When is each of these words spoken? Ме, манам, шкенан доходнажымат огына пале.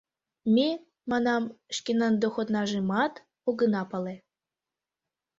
Ме, 0.55 0.69
манам, 1.11 1.43
шкенан 1.75 2.13
доходнажымат 2.21 3.13
огына 3.49 3.81
пале. 3.89 4.15